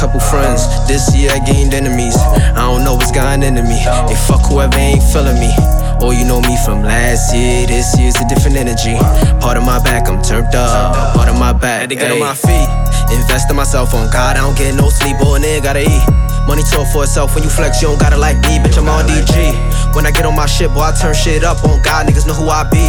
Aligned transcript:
couple 0.00 0.20
friends. 0.20 0.64
This 0.88 1.14
year 1.14 1.30
I 1.30 1.38
gained 1.44 1.74
enemies. 1.74 2.16
I 2.16 2.64
don't 2.64 2.84
know 2.84 2.94
what's 2.94 3.12
gotten 3.12 3.42
into 3.42 3.62
me. 3.62 3.84
They 4.08 4.16
fuck 4.26 4.40
whoever 4.48 4.76
ain't 4.76 5.02
feeling 5.12 5.38
me. 5.38 5.52
Or 6.00 6.14
you 6.14 6.24
know 6.24 6.40
me 6.40 6.56
from 6.64 6.82
last 6.82 7.34
year. 7.34 7.66
This 7.66 7.92
year's 7.98 8.16
a 8.16 8.26
different 8.28 8.56
energy. 8.56 8.96
Pardon 9.40 9.64
my 9.64 9.78
back, 9.84 10.08
I'm 10.08 10.22
turned 10.22 10.54
up. 10.54 11.14
Pardon 11.14 11.38
my 11.38 11.52
back, 11.52 11.88
to 11.90 11.94
get 11.94 12.10
on 12.10 12.18
my 12.18 12.34
feet. 12.34 12.68
Invest 13.12 13.50
in 13.50 13.56
myself 13.56 13.92
on 13.92 14.10
God, 14.10 14.36
I 14.36 14.40
don't 14.40 14.56
get 14.56 14.74
no 14.74 14.88
sleep, 14.88 15.20
or 15.20 15.36
a 15.36 15.40
nigga 15.40 15.62
gotta 15.62 15.82
eat. 15.82 16.04
Money 16.46 16.62
talk 16.62 16.86
for 16.88 17.04
itself 17.04 17.34
when 17.34 17.44
you 17.44 17.50
flex, 17.50 17.82
you 17.82 17.88
don't 17.88 17.98
gotta 17.98 18.16
like 18.16 18.38
me, 18.46 18.58
bitch, 18.62 18.78
I'm 18.78 18.88
on 18.88 19.06
DG. 19.06 19.94
When 19.94 20.06
I 20.06 20.10
get 20.10 20.24
on 20.24 20.34
my 20.34 20.46
shit, 20.46 20.70
boy, 20.70 20.86
I 20.86 20.92
turn 20.94 21.14
shit 21.14 21.42
up 21.42 21.62
on 21.62 21.82
God, 21.82 22.06
niggas 22.06 22.26
know 22.26 22.34
who 22.34 22.48
I 22.48 22.62
be. 22.70 22.82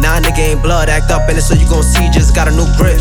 Nah, 0.00 0.20
nigga 0.20 0.52
ain't 0.52 0.62
blood, 0.62 0.88
act 0.88 1.10
up 1.12 1.28
in 1.28 1.36
it, 1.36 1.44
so 1.44 1.54
you 1.54 1.68
gon' 1.68 1.84
see, 1.84 2.08
just 2.10 2.34
got 2.34 2.48
a 2.48 2.52
new 2.52 2.64
grip. 2.76 2.96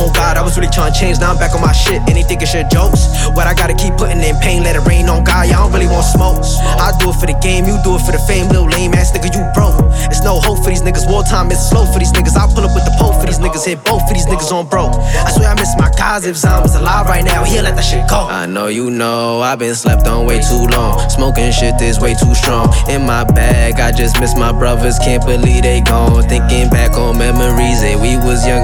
On 0.00 0.12
God, 0.16 0.36
I 0.36 0.42
really 0.64 0.74
trying 0.74 0.92
to 0.92 0.98
change, 0.98 1.18
now 1.20 1.32
I'm 1.32 1.38
back 1.38 1.54
on 1.54 1.60
my 1.60 1.72
shit. 1.72 2.00
Any 2.08 2.22
thinking 2.22 2.48
shit 2.48 2.70
jokes. 2.70 3.04
What 3.36 3.46
I 3.46 3.54
gotta 3.54 3.74
keep 3.74 3.96
putting 3.96 4.20
in 4.20 4.36
pain, 4.40 4.62
let 4.62 4.76
it 4.76 4.84
rain 4.88 5.08
on 5.08 5.24
God, 5.24 5.48
y'all 5.48 5.64
don't 5.64 5.72
really 5.72 5.90
want 5.90 6.04
smoke. 6.04 6.40
I 6.80 6.92
do 6.98 7.10
it 7.10 7.16
for 7.20 7.26
the 7.26 7.36
game, 7.40 7.66
you 7.66 7.76
do 7.84 7.96
it 7.96 8.02
for 8.04 8.12
the 8.12 8.22
fame, 8.26 8.48
little 8.48 8.68
lame 8.68 8.94
ass 8.94 9.12
nigga, 9.12 9.28
you 9.34 9.44
broke. 9.52 9.76
It's 10.08 10.22
no 10.22 10.40
hope 10.40 10.64
for 10.64 10.70
these 10.70 10.82
niggas, 10.82 11.08
wartime 11.08 11.50
is 11.52 11.60
slow 11.60 11.84
for 11.86 11.98
these 11.98 12.12
niggas. 12.12 12.36
I 12.36 12.48
pull 12.52 12.64
up 12.64 12.74
with 12.74 12.84
the 12.84 12.94
pole 12.98 13.12
for 13.12 13.26
these 13.26 13.38
niggas, 13.38 13.64
hit 13.64 13.84
both 13.84 14.06
for 14.08 14.14
these 14.14 14.26
niggas 14.26 14.52
on 14.52 14.68
broke. 14.68 14.94
I 14.94 15.30
swear 15.32 15.48
I 15.48 15.54
miss 15.54 15.74
my 15.76 15.90
guys 15.96 16.26
if 16.26 16.36
Zion 16.36 16.62
was 16.62 16.74
alive 16.74 17.06
right 17.06 17.24
now, 17.24 17.44
he'll 17.44 17.64
let 17.64 17.76
that 17.76 17.84
shit 17.84 18.08
go. 18.08 18.26
I 18.28 18.46
know 18.46 18.68
you 18.68 18.90
know, 18.90 19.40
I've 19.40 19.58
been 19.58 19.74
slept 19.74 20.06
on 20.06 20.26
way 20.26 20.40
too 20.40 20.64
long. 20.72 20.98
Smoking 21.10 21.52
shit 21.52 21.80
is 21.80 22.00
way 22.00 22.14
too 22.14 22.34
strong. 22.34 22.72
In 22.88 23.04
my 23.04 23.24
bag, 23.24 23.80
I 23.80 23.92
just 23.92 24.20
miss 24.20 24.36
my 24.36 24.52
brothers, 24.52 24.98
can't 24.98 25.24
believe 25.24 25.62
they 25.62 25.80
gone. 25.80 26.22
Thinking 26.28 26.70
back 26.70 26.96
on 26.96 27.18
memories 27.18 27.80
that 27.82 28.00
we 28.00 28.16
was 28.16 28.46
youngest 28.46 28.63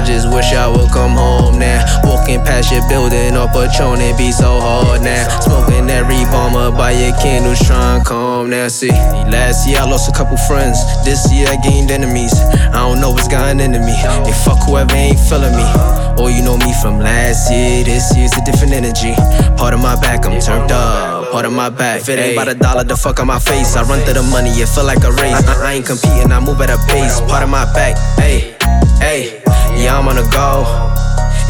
I 0.00 0.02
just 0.02 0.32
wish 0.32 0.56
I 0.56 0.64
would 0.64 0.88
come 0.96 1.12
home 1.12 1.58
now. 1.58 1.84
Walking 2.08 2.40
past 2.40 2.72
your 2.72 2.80
building 2.88 3.36
up 3.36 3.52
a 3.52 3.68
Patron, 3.68 4.00
it 4.00 4.16
be 4.16 4.32
so 4.32 4.56
hard 4.56 5.04
now. 5.04 5.28
Smoking 5.44 5.90
every 5.90 6.24
bomber 6.32 6.72
by 6.72 6.92
your 6.92 7.12
candles, 7.20 7.60
trying 7.60 8.02
calm 8.04 8.48
now. 8.48 8.68
See, 8.68 8.88
last 8.88 9.68
year 9.68 9.76
I 9.76 9.84
lost 9.84 10.08
a 10.08 10.16
couple 10.16 10.38
friends. 10.48 10.80
This 11.04 11.30
year 11.30 11.44
I 11.52 11.60
gained 11.60 11.90
enemies. 11.90 12.32
I 12.72 12.80
don't 12.80 12.98
know 13.02 13.10
what's 13.10 13.28
gotten 13.28 13.60
into 13.60 13.78
me. 13.78 13.92
They 14.24 14.32
fuck 14.32 14.64
whoever 14.64 14.96
ain't 14.96 15.20
feeling 15.28 15.52
me. 15.52 15.68
Or 16.16 16.32
you 16.32 16.40
know 16.48 16.56
me 16.56 16.72
from 16.80 16.98
last 16.98 17.52
year. 17.52 17.84
This 17.84 18.16
year's 18.16 18.32
a 18.32 18.44
different 18.48 18.72
energy. 18.72 19.12
Pardon 19.60 19.84
my 19.84 20.00
back, 20.00 20.24
I'm 20.24 20.40
turned 20.40 20.72
up. 20.72 21.30
Pardon 21.30 21.52
my 21.52 21.68
back. 21.68 22.00
If 22.00 22.08
it 22.08 22.18
ain't 22.18 22.32
about 22.32 22.48
a 22.48 22.54
dollar, 22.54 22.84
the 22.84 22.96
fuck 22.96 23.20
on 23.20 23.26
my 23.26 23.38
face. 23.38 23.76
I 23.76 23.82
run 23.82 24.00
through 24.08 24.14
the 24.14 24.24
money, 24.32 24.48
it 24.48 24.68
feel 24.70 24.84
like 24.84 25.04
a 25.04 25.12
race. 25.12 25.44
I, 25.44 25.60
I 25.60 25.72
ain't 25.74 25.84
competing, 25.84 26.32
I 26.32 26.40
move 26.40 26.58
at 26.62 26.70
a 26.70 26.80
pace. 26.88 27.20
Part 27.20 27.42
of 27.44 27.50
my 27.50 27.68
back, 27.74 27.98
hey, 28.16 28.56
hey. 29.04 29.39
Yeah, 29.80 29.98
I'm 29.98 30.08
on 30.08 30.16
the 30.16 30.28
go. 30.28 31.00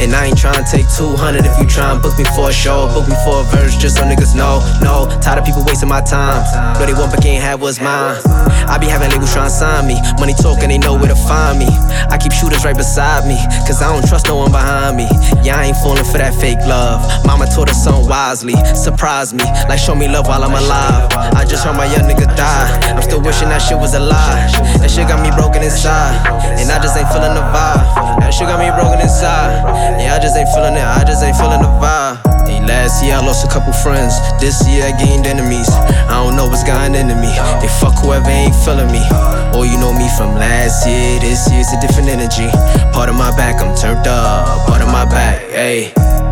And 0.00 0.16
I 0.16 0.32
ain't 0.32 0.38
tryna 0.38 0.64
take 0.64 0.88
200 0.96 1.44
if 1.44 1.52
you 1.60 1.68
tryna 1.68 2.00
book 2.00 2.16
me 2.16 2.24
for 2.32 2.48
a 2.48 2.52
show. 2.52 2.88
Book 2.88 3.04
me 3.04 3.12
for 3.20 3.42
a 3.42 3.44
verse 3.52 3.76
just 3.76 4.00
so 4.00 4.02
niggas 4.08 4.32
know. 4.32 4.64
No, 4.80 5.04
tired 5.20 5.40
of 5.40 5.44
people 5.44 5.60
wasting 5.66 5.90
my 5.90 6.00
time. 6.00 6.40
Know 6.80 6.86
they 6.86 6.96
want 6.96 7.12
but 7.12 7.20
can't 7.20 7.42
have 7.44 7.60
what's 7.60 7.82
mine. 7.84 8.16
I 8.64 8.78
be 8.80 8.86
having 8.86 9.10
labels 9.10 9.34
tryna 9.36 9.52
sign 9.52 9.84
me. 9.84 10.00
Money 10.16 10.32
talking, 10.32 10.72
they 10.72 10.78
know 10.78 10.96
where 10.96 11.12
to 11.12 11.20
find 11.28 11.58
me. 11.58 11.68
I 12.08 12.16
keep 12.16 12.32
shooters 12.32 12.64
right 12.64 12.76
beside 12.76 13.28
me, 13.28 13.36
cause 13.68 13.82
I 13.84 13.92
don't 13.92 14.06
trust 14.08 14.24
no 14.24 14.40
one 14.40 14.50
behind 14.50 14.96
me. 14.96 15.04
Yeah, 15.44 15.60
I 15.60 15.68
ain't 15.68 15.76
falling 15.84 16.08
for 16.08 16.16
that 16.16 16.32
fake 16.32 16.64
love. 16.64 17.04
Mama 17.26 17.44
taught 17.52 17.68
her 17.68 17.76
son 17.76 18.08
wisely. 18.08 18.56
Surprise 18.72 19.34
me, 19.34 19.44
like 19.68 19.78
show 19.78 19.94
me 19.94 20.08
love 20.08 20.32
while 20.32 20.40
I'm 20.40 20.56
alive. 20.56 21.12
I 21.36 21.44
just 21.44 21.60
heard 21.60 21.76
my 21.76 21.84
young 21.84 22.08
nigga 22.08 22.24
die. 22.40 22.72
I'm 22.96 23.02
still 23.02 23.20
wishing 23.20 23.52
that 23.52 23.60
shit 23.60 23.76
was 23.76 23.92
a 23.92 24.00
lie. 24.00 24.48
That 24.80 24.88
shit 24.88 25.12
got 25.12 25.20
me 25.20 25.28
broken 25.36 25.60
inside. 25.60 26.16
And 26.56 26.72
I 26.72 26.80
just 26.80 26.96
ain't 26.96 27.09
last 32.90 33.04
year 33.04 33.14
I 33.14 33.20
lost 33.24 33.46
a 33.46 33.48
couple 33.48 33.72
friends, 33.72 34.14
this 34.40 34.66
year 34.66 34.84
I 34.84 34.90
gained 34.90 35.26
enemies. 35.26 35.68
I 35.70 36.18
don't 36.24 36.34
know 36.34 36.46
what's 36.46 36.64
gotten 36.64 36.96
into 36.96 37.14
me. 37.14 37.30
They 37.62 37.68
fuck 37.78 37.94
whoever 38.02 38.28
ain't 38.28 38.54
feeling 38.64 38.90
me. 38.90 39.02
Or 39.54 39.64
you 39.64 39.78
know 39.78 39.92
me 39.92 40.08
from 40.18 40.34
last 40.34 40.86
year, 40.88 41.20
this 41.20 41.50
year's 41.52 41.70
a 41.70 41.80
different 41.80 42.08
energy. 42.08 42.48
Pardon 42.92 43.14
my 43.14 43.30
back, 43.36 43.62
I'm 43.62 43.76
turned 43.76 44.06
up, 44.08 44.66
pardon 44.66 44.88
my 44.88 45.04
back, 45.04 45.40
hey. 45.50 46.29